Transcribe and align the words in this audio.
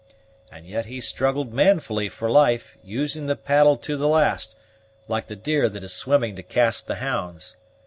And 0.51 0.65
yet 0.65 0.87
he 0.87 0.99
struggled 0.99 1.53
manfully 1.53 2.09
for 2.09 2.27
life, 2.27 2.75
using 2.83 3.27
the 3.27 3.35
paddle 3.35 3.77
to 3.77 3.95
the 3.95 4.07
last, 4.07 4.55
like 5.07 5.27
the 5.27 5.35
deer 5.35 5.69
that 5.69 5.83
is 5.83 5.93
swimming 5.93 6.35
to 6.37 6.41
cast 6.41 6.87
the 6.87 6.95
hounds. 6.95 7.55